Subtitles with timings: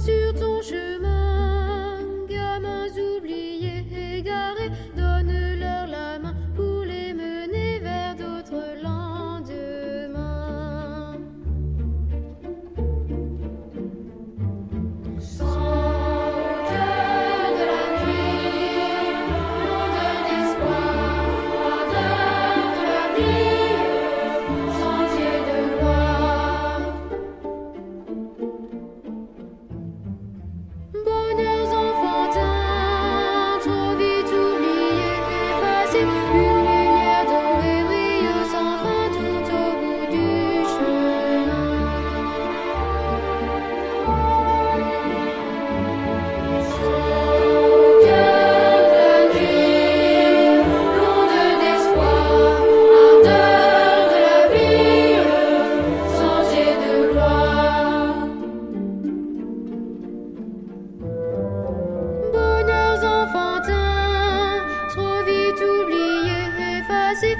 [0.00, 0.89] sur ton chemin.
[35.90, 36.49] 鲸鱼
[67.10, 67.36] 可惜